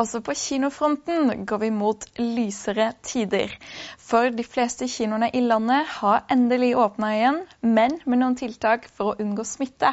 Også 0.00 0.22
på 0.24 0.32
kinofronten 0.38 1.44
går 1.44 1.58
vi 1.60 1.68
mot 1.74 2.04
lysere 2.16 2.86
tider. 3.04 3.52
For 4.00 4.30
de 4.32 4.44
fleste 4.46 4.88
kinoene 4.88 5.28
i 5.36 5.42
landet 5.44 5.90
har 5.98 6.22
endelig 6.32 6.70
åpna 6.80 7.10
igjen, 7.18 7.40
men 7.60 7.98
med 8.06 8.22
noen 8.22 8.38
tiltak 8.40 8.88
for 8.88 9.12
å 9.12 9.18
unngå 9.20 9.44
smitte. 9.44 9.92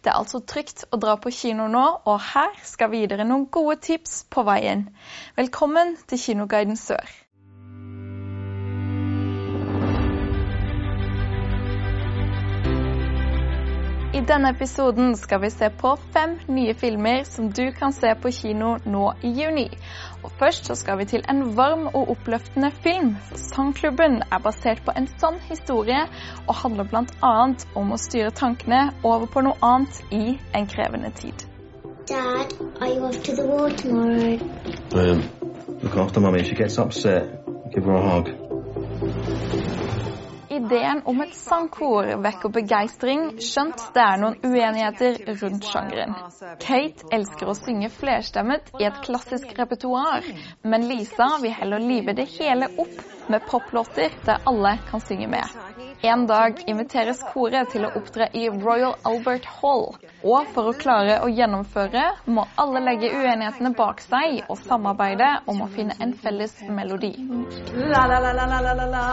Det 0.00 0.08
er 0.08 0.16
altså 0.16 0.40
trygt 0.40 0.86
å 0.88 1.00
dra 1.02 1.18
på 1.20 1.34
kino 1.36 1.68
nå, 1.68 1.84
og 2.08 2.24
her 2.32 2.56
skal 2.64 2.94
vi 2.94 3.02
gi 3.02 3.10
dere 3.12 3.28
noen 3.28 3.44
gode 3.52 3.76
tips 3.84 4.22
på 4.32 4.46
veien. 4.48 4.86
Velkommen 5.36 5.98
til 6.08 6.24
Kinoguiden 6.24 6.80
Sør. 6.80 7.21
I 14.22 14.24
denne 14.24 14.52
episoden 14.54 15.16
skal 15.18 15.40
vi 15.42 15.48
se 15.50 15.66
på 15.70 15.96
fem 16.14 16.36
nye 16.46 16.74
filmer 16.78 17.24
som 17.26 17.48
du 17.50 17.72
kan 17.74 17.90
se 17.92 18.12
på 18.14 18.30
kino 18.30 18.76
nå 18.86 19.08
i 19.26 19.32
juni. 19.34 19.64
Og 20.22 20.30
Først 20.38 20.68
så 20.70 20.76
skal 20.78 21.00
vi 21.00 21.06
til 21.10 21.24
en 21.30 21.56
varm 21.56 21.88
og 21.90 22.10
oppløftende 22.14 22.70
film. 22.84 23.16
Sangklubben 23.34 24.22
er 24.22 24.38
basert 24.44 24.84
på 24.86 24.94
en 24.96 25.08
sann 25.18 25.40
historie 25.48 26.04
og 26.46 26.54
handler 26.54 26.86
bl.a. 26.92 27.32
om 27.74 27.90
å 27.90 27.98
styre 27.98 28.30
tankene 28.30 28.92
over 29.02 29.26
på 29.26 29.42
noe 29.42 29.58
annet 29.58 29.98
i 30.14 30.38
en 30.54 30.70
krevende 30.70 31.10
tid. 31.18 31.42
Dad, 32.06 32.54
are 32.80 32.94
you 32.94 33.02
off 33.02 33.18
to 33.24 33.34
the 33.34 33.46
war 33.46 33.70
tomorrow? 33.70 34.38
Um, 34.94 35.26
look 35.82 35.96
after 35.96 36.20
mummy. 36.20 36.44
She 36.44 36.54
gets 36.54 36.78
upset. 36.78 37.26
Give 37.74 37.84
her 37.84 37.98
a 37.98 38.10
hug. 38.10 39.91
Ideen 40.52 41.00
om 41.08 41.20
et 41.24 41.32
sangkor 41.34 42.08
vekker 42.24 42.52
begeistring, 42.52 43.22
skjønt 43.40 43.86
det 43.94 44.02
er 44.04 44.20
noen 44.20 44.36
uenigheter 44.44 45.16
rundt 45.40 45.68
sjangeren. 45.70 46.12
Kate 46.60 47.08
elsker 47.16 47.48
å 47.48 47.56
synge 47.56 47.88
flerstemmet 47.94 48.68
i 48.80 48.84
et 48.88 49.00
klassisk 49.06 49.54
repertoar, 49.58 50.28
men 50.62 50.84
Lisa 50.90 51.30
vil 51.40 51.56
heller 51.56 51.80
live 51.80 52.16
det 52.18 52.28
hele 52.36 52.68
opp 52.76 53.00
med 53.32 53.46
poplåter 53.48 54.12
der 54.26 54.44
alle 54.44 54.76
kan 54.90 55.00
synge 55.00 55.28
med. 55.32 55.48
En 56.02 56.26
dag 56.26 56.58
inviteres 56.66 57.20
koret 57.32 57.70
til 57.72 57.86
å 57.86 57.92
opptre 57.96 58.26
i 58.34 58.48
Royal 58.50 58.96
Albert 59.08 59.46
Hall. 59.60 59.84
Og 60.22 60.48
for 60.54 60.72
å 60.72 60.76
klare 60.76 61.20
å 61.22 61.30
gjennomføre 61.30 62.02
må 62.26 62.44
alle 62.60 62.82
legge 62.82 63.12
uenighetene 63.14 63.72
bak 63.78 64.02
seg 64.04 64.42
og 64.48 64.58
samarbeide 64.66 65.30
om 65.46 65.62
å 65.62 65.70
finne 65.72 65.96
en 66.02 66.16
felles 66.18 66.58
melodi. 66.68 67.14
La 67.94 68.04
la 68.10 68.18
la 68.18 68.34
la 68.34 68.46
la 68.50 68.74
la 68.74 68.90
la 68.96 69.06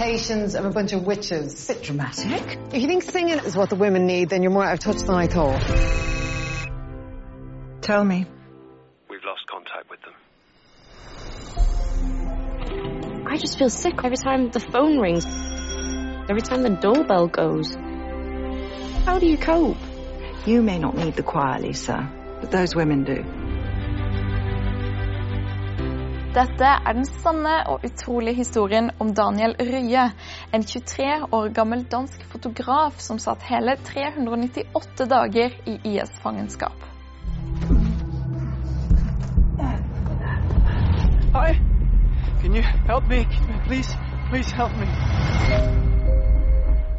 the 0.00 0.06
incantations 0.06 0.54
of 0.54 0.64
a 0.64 0.70
bunch 0.70 0.92
of 0.92 1.06
witches. 1.06 1.66
bit 1.66 1.82
dramatic. 1.82 2.58
If 2.72 2.80
you 2.80 2.88
think 2.88 3.02
singing 3.02 3.38
is 3.40 3.54
what 3.56 3.68
the 3.70 3.76
women 3.76 4.06
need, 4.06 4.30
then 4.30 4.42
you're 4.42 4.52
more 4.52 4.64
out 4.64 4.74
of 4.74 4.80
touch 4.80 5.02
than 5.02 5.14
I 5.14 5.26
thought. 5.26 5.60
Tell 7.82 8.04
me. 8.04 8.26
We've 9.08 9.24
lost 9.24 9.46
contact 9.46 9.90
with 9.90 10.00
them. 10.02 10.14
I 13.26 13.36
just 13.36 13.58
feel 13.58 13.70
sick 13.70 13.94
every 14.02 14.16
time 14.16 14.50
the 14.50 14.60
phone 14.60 14.98
rings, 14.98 15.24
every 16.28 16.42
time 16.42 16.62
the 16.62 16.70
doorbell 16.70 17.28
goes. 17.28 17.74
How 19.04 19.18
do 19.18 19.26
you 19.26 19.36
cope? 19.36 19.76
You 20.46 20.62
may 20.62 20.78
not 20.78 20.96
need 20.96 21.16
the 21.16 21.22
choir, 21.22 21.60
Lisa, 21.60 22.10
but 22.40 22.50
those 22.50 22.74
women 22.74 23.04
do. 23.04 23.49
Dette 26.30 26.62
er 26.62 26.92
den 26.94 27.06
sanne 27.08 27.56
og 27.66 27.82
utrolige 27.82 28.36
historien 28.38 28.92
om 29.02 29.08
Daniel 29.18 29.56
Rye, 29.58 30.04
en 30.54 30.62
23 30.62 31.06
år 31.34 31.48
gammel 31.54 31.80
dansk 31.90 32.22
fotograf 32.30 33.00
som 33.02 33.18
satt 33.18 33.42
hele 33.48 33.74
398 33.88 35.08
dager 35.10 35.56
i 35.66 35.74
IS-fangenskap. 35.90 36.84
Hi. 41.34 41.58
Can 42.42 42.54
you 42.54 42.62
help 42.62 43.08
me? 43.08 43.24
Please, 43.66 43.96
please 44.30 44.54
help 44.54 44.70
me. 44.78 44.86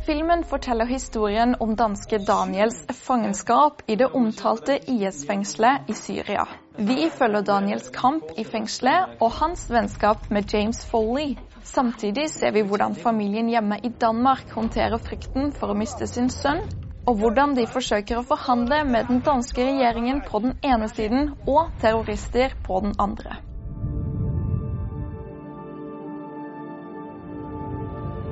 Filmen 0.06 0.44
forteller 0.44 0.86
historien 0.86 1.56
om 1.60 1.76
danske 1.76 2.20
Daniels 2.28 2.84
fangenskap 3.08 3.82
i 3.88 3.96
det 3.96 4.12
omtalte 4.12 4.76
IS-fengselet 4.92 5.88
i 5.88 5.94
Syria. 5.94 6.46
Vi 6.78 7.10
følger 7.10 7.42
Daniels 7.42 7.90
kamp 7.92 8.24
i 8.40 8.44
fengselet 8.48 9.18
og 9.20 9.32
hans 9.42 9.66
vennskap 9.70 10.30
med 10.32 10.54
James 10.54 10.86
Foley. 10.88 11.36
Samtidig 11.64 12.30
ser 12.30 12.52
vi 12.52 12.62
hvordan 12.62 12.96
familien 12.96 13.50
hjemme 13.50 13.76
i 13.84 13.90
Danmark 14.02 14.52
håndterer 14.56 14.98
frykten 14.98 15.52
for 15.52 15.74
å 15.74 15.76
miste 15.76 16.08
sin 16.08 16.30
sønn, 16.32 16.64
og 17.06 17.20
hvordan 17.20 17.58
de 17.58 17.68
forsøker 17.68 18.22
å 18.22 18.24
forhandle 18.24 18.86
med 18.88 19.12
den 19.12 19.20
danske 19.20 19.68
regjeringen 19.68 20.24
på 20.24 20.40
den 20.40 20.56
ene 20.64 20.88
siden 20.88 21.34
og 21.46 21.76
terrorister 21.84 22.56
på 22.64 22.80
den 22.88 22.96
andre. 23.00 23.36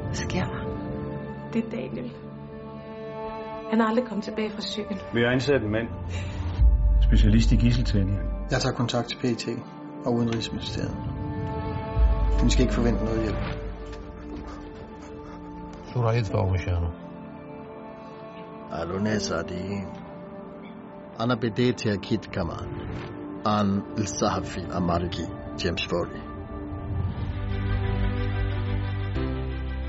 Hva 0.10 0.16
skjer 0.24 0.48
der? 0.48 0.68
Det 1.54 1.66
er 1.66 1.72
Daniel. 1.76 2.12
Han 3.70 3.82
har 3.82 3.90
aldri 3.92 4.08
kommet 4.08 4.32
tilbake 4.32 4.56
fra 4.56 4.62
Syrien. 4.72 5.08
Vi 5.14 5.28
har 5.28 5.36
ansatt 5.36 5.66
en 5.66 5.74
mand 5.76 6.38
Specialist 7.09 7.53
i 7.53 7.57
gisseltagning. 7.57 8.19
Jeg 8.51 8.61
tager 8.61 8.75
kontakt 8.75 9.09
til 9.09 9.17
PT 9.17 9.49
og 10.05 10.15
Udenrigsministeriet. 10.15 10.97
Vi 12.45 12.51
skal 12.51 12.63
ikke 12.63 12.75
forvente 12.75 13.05
noget 13.05 13.23
hjælp. 13.23 13.37
صورة 15.95 16.13
يدفع 16.13 16.45
مشانه 16.47 16.91
قالوا 18.73 19.01
ناس 19.01 19.33
عاديين 19.33 19.87
أنا 21.21 21.35
بديت 21.35 21.87
أكيد 21.87 22.25
كمان 22.25 22.67
عن 23.47 23.83
الصحفي 23.99 24.59
الأمريكي 24.59 25.29
جيمس 25.59 25.85
فولي 25.85 26.28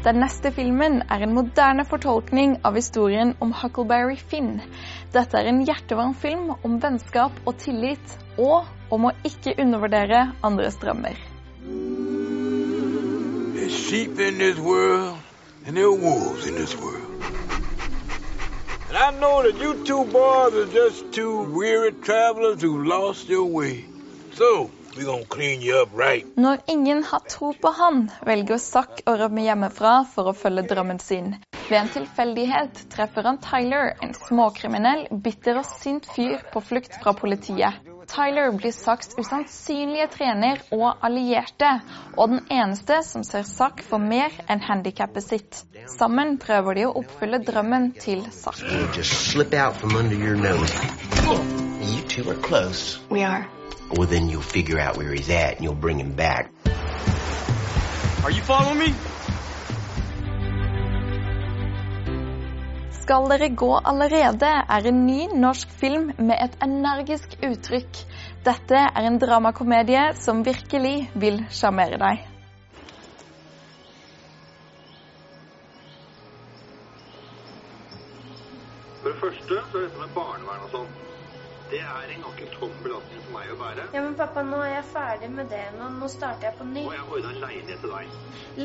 Den 0.00 0.16
neste 0.16 0.49
filmen 0.56 1.03
er 1.12 1.21
en 1.21 1.34
moderne 1.37 1.84
fortolkning 1.84 2.55
av 2.65 2.72
historien 2.78 3.34
om 3.44 3.50
Huckleberry 3.53 4.16
Finn. 4.16 4.55
Dette 5.12 5.37
er 5.37 5.50
en 5.50 5.59
hjertevarm 5.69 6.15
film 6.16 6.55
om 6.65 6.78
vennskap 6.81 7.37
og 7.44 7.59
tillit, 7.61 8.15
og 8.41 8.65
om 8.89 9.10
å 9.10 9.12
ikke 9.28 9.53
undervurdere 9.60 10.22
andres 10.41 10.81
drømmer. 10.81 11.21
There's 13.53 13.77
sheep 13.77 14.16
in 14.25 14.39
this 14.39 14.56
world, 14.56 15.19
and 15.66 15.77
there 15.77 15.93
are 15.93 15.93
wolves 15.93 16.47
in 16.47 16.55
this 16.55 16.75
world. 16.81 17.05
And 18.89 18.97
I 18.97 19.10
know 19.21 19.43
that 19.43 19.60
you 19.60 19.84
two 19.84 20.05
boys 20.06 20.55
are 20.55 20.72
just 20.72 21.12
two 21.12 21.43
weary 21.53 21.93
travelers 21.93 22.62
who 22.62 22.84
lost 22.84 23.28
your 23.28 23.44
way. 23.44 23.84
So, 24.33 24.71
we're 24.97 25.05
gonna 25.05 25.25
clean 25.25 25.62
you 25.62 25.83
up 25.83 25.89
right. 25.95 26.27
Når 26.37 26.59
ingen 26.67 27.05
har 27.05 27.21
tro 27.28 27.53
på 27.53 27.69
han, 27.77 28.11
velger 28.27 28.59
Zack 28.59 29.03
å 29.06 29.17
rømme 29.21 29.45
hjemmefra 29.45 29.95
for 30.15 30.31
å 30.31 30.37
følge 30.37 30.67
drømmen 30.71 30.99
sin. 30.99 31.37
Ved 31.69 31.78
en 31.78 31.93
tilfeldighet 31.95 32.84
treffer 32.91 33.28
han 33.28 33.39
Tyler, 33.45 33.95
en 34.03 34.15
småkriminell, 34.15 35.06
bitter 35.11 35.61
og 35.61 35.69
sint 35.69 36.09
fyr 36.17 36.43
på 36.53 36.62
flukt 36.65 36.97
fra 37.03 37.15
politiet. 37.15 37.78
Tyler 38.11 38.51
blir 38.59 38.73
Zacks 38.75 39.12
usannsynlige 39.19 40.09
trener 40.17 40.59
og 40.75 40.99
allierte, 41.07 41.69
og 42.17 42.33
den 42.33 42.41
eneste 42.51 42.99
som 43.07 43.22
ser 43.27 43.47
Zack 43.47 43.84
for 43.87 44.03
mer 44.03 44.34
enn 44.51 44.65
handikappet 44.67 45.22
sitt. 45.22 45.61
Sammen 45.95 46.34
prøver 46.43 46.81
de 46.81 46.89
å 46.89 46.97
oppfylle 47.05 47.39
drømmen 47.47 47.93
til 48.03 48.27
Zack. 48.34 48.59
Well, 53.93 54.06
then 54.06 54.28
you'll 54.28 54.41
figure 54.41 54.78
out 54.78 54.97
where 54.97 55.12
he's 55.12 55.31
at 55.31 55.56
and 55.56 55.65
you'll 55.65 55.75
bring 55.75 55.99
him 55.99 56.12
back. 56.12 56.53
Are 58.23 58.31
you 58.31 58.43
following 58.43 58.78
me? 58.78 58.95
Skal 63.03 63.27
dere 63.28 63.49
gå 63.49 63.73
allerede 63.75 64.47
er 64.47 64.87
en 64.87 65.07
ny 65.07 65.27
norsk 65.34 65.72
film 65.81 66.13
med 66.19 66.37
et 66.39 66.54
energisk 66.63 67.34
uttrykk. 67.42 68.04
Dette 68.47 68.78
er 68.78 69.09
en 69.09 69.19
dramakomedie 69.19 70.15
som 70.15 70.45
virkelig 70.47 71.10
vil 71.15 71.42
sjarmere 71.51 71.98
deg. 71.98 72.22
For 79.03 79.09
det 79.10 79.19
første 79.19 79.63
så 79.72 79.78
er 79.78 79.89
dette 79.89 79.98
med 79.98 80.15
barnevern 80.15 80.69
og 80.69 80.77
sånn. 80.78 81.09
Det 81.71 81.78
er 81.78 82.09
en 82.15 82.22
ganske 82.25 82.47
tung 82.59 82.72
belastning 82.83 83.21
for 83.22 83.37
meg 83.37 83.51
å 83.53 83.57
bære. 83.61 83.84
Ja, 83.95 84.01
men 84.03 84.17
pappa, 84.19 84.43
nå 84.43 84.59
er 84.65 84.72
jeg 84.72 84.87
ferdig 84.91 85.28
med 85.37 85.53
det. 85.53 85.63
Nå, 85.77 85.91
nå 86.01 86.09
starter 86.11 86.49
jeg 86.49 86.57
på 86.59 86.67
ny. 86.67 86.83
Og 86.83 86.97
jeg 86.97 87.05
ordna 87.15 87.31
en 87.31 87.39
leilighet 87.45 87.84
til 87.84 87.93
deg. 87.95 88.17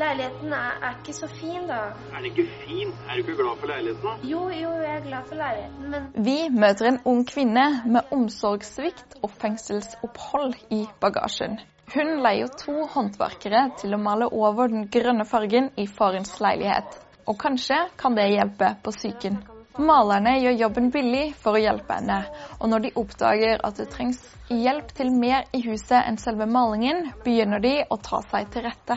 Leiligheten 0.02 0.56
er, 0.58 0.80
er 0.90 0.98
ikke 0.98 1.16
så 1.20 1.30
fin, 1.36 1.68
da. 1.70 1.80
Er 2.10 2.18
den 2.18 2.32
ikke 2.32 2.48
fin? 2.64 2.96
Er 3.06 3.14
du 3.14 3.24
ikke 3.26 3.38
glad 3.44 3.62
for 3.62 3.74
leiligheten? 3.76 4.26
Jo, 4.32 4.42
jo, 4.50 4.74
jeg 4.82 4.92
er 4.96 5.06
glad 5.06 5.30
for 5.30 5.42
leiligheten, 5.44 5.94
men 5.94 6.10
Vi 6.32 6.38
møter 6.66 6.90
en 6.90 7.00
ung 7.14 7.24
kvinne 7.30 7.70
med 7.86 8.14
omsorgssvikt 8.18 9.20
og 9.22 9.34
fengselsopphold 9.38 10.58
i 10.74 10.84
bagasjen. 11.02 11.60
Hun 11.94 12.16
leier 12.26 12.50
to 12.58 12.88
håndverkere 12.90 13.68
til 13.78 13.94
å 13.94 14.02
male 14.02 14.34
over 14.34 14.74
den 14.74 14.90
grønne 14.90 15.30
fargen 15.30 15.70
i 15.78 15.86
farens 15.86 16.40
leilighet. 16.42 16.98
Og 17.30 17.38
kanskje 17.42 17.86
kan 18.02 18.18
det 18.18 18.32
hjelpe 18.34 18.74
på 18.82 18.94
psyken. 18.98 19.44
Malerne 19.76 20.38
gjør 20.40 20.54
jobben 20.56 20.86
billig 20.88 21.34
for 21.36 21.58
å 21.58 21.60
hjelpe 21.60 21.98
henne, 21.98 22.22
og 22.64 22.70
når 22.72 22.86
de 22.86 22.92
oppdager 22.96 23.60
at 23.60 23.76
det 23.76 23.90
trengs 23.92 24.22
hjelp 24.48 24.94
til 24.96 25.10
mer 25.12 25.50
i 25.52 25.60
huset 25.66 25.98
enn 26.00 26.16
selve 26.22 26.48
malingen, 26.48 27.10
begynner 27.26 27.60
de 27.60 27.74
å 27.92 27.98
ta 28.00 28.22
seg 28.32 28.48
til 28.54 28.64
rette. 28.70 28.96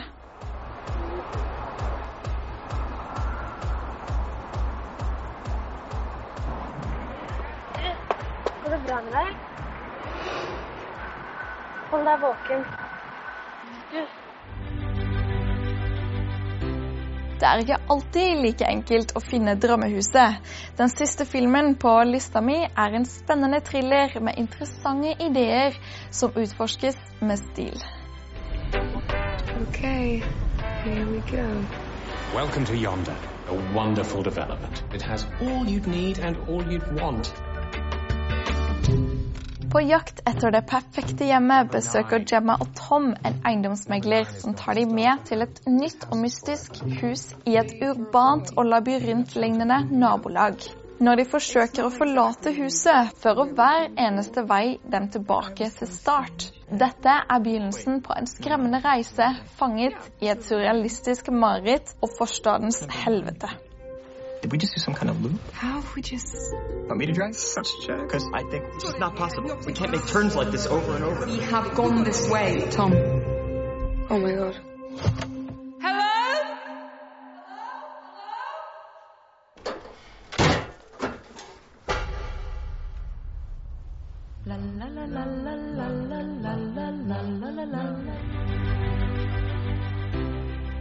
Går 8.63 8.77
det 8.77 8.81
bra 8.87 9.01
med 9.03 9.19
deg? 9.19 9.35
Hold 11.91 12.07
deg 12.07 12.23
våken. 12.23 12.65
Du, 13.91 14.01
Det 17.39 17.47
er 17.47 17.61
ikke 17.63 17.77
alltid 17.93 18.41
like 18.43 18.67
enkelt 18.67 19.13
å 19.15 19.21
finne 19.23 19.53
drømmehuset. 19.55 20.41
Den 20.75 20.91
siste 20.91 21.23
filmen 21.23 21.77
på 21.79 21.93
lista 22.09 22.41
mi 22.43 22.57
er 22.67 22.97
en 22.97 23.07
spennende 23.07 23.61
thriller 23.63 24.17
med 24.19 24.35
interessante 24.41 25.13
ideer 25.23 25.77
som 26.11 26.35
utforskes 26.35 26.99
med 27.21 27.39
stil. 27.39 27.79
Okay, 29.61 30.19
here 30.83 31.05
we 31.07 31.23
go. 31.31 31.47
Welcome 32.35 32.65
to 32.65 32.75
Yonder, 32.75 33.15
a 33.47 33.55
wonderful 33.73 34.21
development. 34.21 34.83
It 34.93 35.01
has 35.01 35.25
all 35.39 35.63
you'd 35.65 35.87
need 35.87 36.19
and 36.19 36.35
all 36.49 36.61
you'd 36.63 36.91
want. 37.01 37.31
På 39.69 39.81
jakt 39.81 40.19
etter 40.25 40.49
det 40.51 40.63
perfekte 40.65 41.27
hjemmet 41.29 41.67
besøker 41.69 42.23
Gemma 42.25 42.55
og 42.63 42.71
Tom 42.73 43.11
en 43.13 43.35
eiendomsmegler 43.45 44.25
som 44.41 44.55
tar 44.57 44.79
dem 44.79 44.95
med 44.97 45.21
til 45.29 45.45
et 45.45 45.59
nytt 45.69 46.07
og 46.07 46.17
mystisk 46.23 46.79
hus 47.03 47.27
i 47.45 47.53
et 47.61 47.75
urbant 47.85 48.49
og 48.55 48.65
labyrintlignende 48.65 49.83
nabolag. 49.91 50.65
Når 50.99 51.21
de 51.21 51.27
forsøker 51.35 51.85
å 51.85 51.93
forlate 51.93 52.55
huset, 52.57 53.13
fører 53.21 53.53
hver 53.53 53.85
eneste 53.93 54.41
vei 54.49 54.79
dem 54.89 55.05
tilbake 55.13 55.69
til 55.77 55.93
start. 55.93 56.49
Dette 56.73 57.21
er 57.21 57.45
begynnelsen 57.45 58.01
på 58.01 58.17
en 58.17 58.27
skremmende 58.27 58.81
reise 58.83 59.29
fanget 59.61 60.11
i 60.19 60.33
et 60.33 60.43
surrealistisk 60.49 61.29
mareritt 61.29 61.93
og 62.01 62.17
forstadens 62.17 62.81
helvete. 63.05 63.53
Did 64.41 64.51
we 64.51 64.57
just 64.57 64.73
do 64.73 64.81
some 64.81 64.93
kind 64.93 65.09
of 65.09 65.21
loop? 65.21 65.39
How 65.51 65.79
if 65.79 65.95
we 65.95 66.01
just... 66.01 66.53
Want 66.87 66.97
me 66.97 67.05
to 67.07 67.11
drive? 67.11 67.35
Such 67.35 67.67
a 67.67 67.87
check. 67.87 67.99
Because 67.99 68.25
I 68.33 68.43
think 68.43 68.63
it's 68.73 68.83
just 68.83 68.99
not 68.99 69.15
possible. 69.15 69.57
We 69.65 69.73
can't 69.73 69.91
make 69.91 70.05
turns 70.07 70.35
like 70.35 70.51
this 70.51 70.65
over 70.65 70.95
and 70.95 71.03
over. 71.03 71.25
We 71.25 71.39
have 71.39 71.75
gone 71.75 72.03
this 72.03 72.29
way, 72.29 72.65
Tom. 72.71 72.93
Oh 74.09 74.19
my 74.19 74.33
god. 74.33 74.59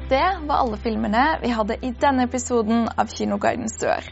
Det 0.08 0.38
var 0.42 0.56
alle 0.56 0.76
filmene 0.76 1.38
vi 1.42 1.48
hadde 1.52 1.74
i 1.84 1.90
denne 2.00 2.24
episoden 2.24 2.86
av 2.96 3.10
Kinoguidens 3.12 3.74
dør. 3.76 4.06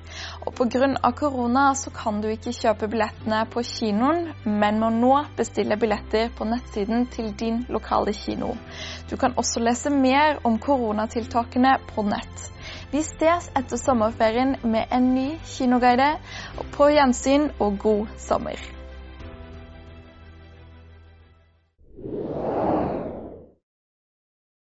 Og 0.45 0.53
pga. 0.59 1.13
korona 1.17 1.71
så 1.75 1.91
kan 1.91 2.21
du 2.21 2.29
ikke 2.29 2.53
kjøpe 2.53 2.91
billettene 2.93 3.47
på 3.49 3.63
kinoen, 3.65 4.29
men 4.45 4.83
må 4.83 4.91
nå 4.93 5.15
bestille 5.39 5.81
billetter 5.81 6.29
på 6.37 6.45
nettsiden 6.45 7.09
til 7.17 7.33
din 7.33 7.65
lokale 7.73 8.13
kino. 8.13 8.53
Du 9.09 9.17
kan 9.17 9.33
også 9.41 9.65
lese 9.65 9.91
mer 9.91 10.37
om 10.45 10.59
koronatiltakene 10.59 11.79
på 11.95 12.05
nett. 12.05 12.51
Vi 12.93 13.01
ses 13.01 13.49
etter 13.57 13.81
sommerferien 13.81 14.59
med 14.63 14.93
en 14.93 15.15
ny 15.15 15.29
kinoguide. 15.49 16.13
På 16.77 16.93
gjensyn 16.93 17.55
og 17.59 17.79
god 17.81 18.19
sommer. 18.21 18.76